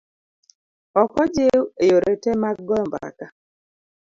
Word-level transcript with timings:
Ok 1.01 1.11
ojiw 1.23 1.61
e 1.81 1.83
yore 1.91 2.13
te 2.21 2.31
mag 2.41 2.57
goyo 2.67 2.83
mbaka. 2.89 3.25